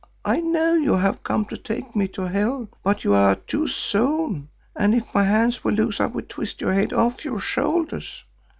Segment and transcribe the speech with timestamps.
[0.25, 4.49] I know you have come to take me to hell, but you are too soon,
[4.75, 8.23] and if my hands were loose I would twist your head off your shoulders.